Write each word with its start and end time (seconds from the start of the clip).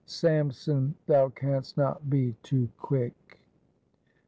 Samson, 0.07 0.95
thou 1.05 1.29
canst 1.29 1.77
not 1.77 2.09
be 2.09 2.35
too 2.41 2.69
quick! 2.79 3.39